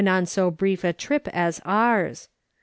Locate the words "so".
0.25-0.49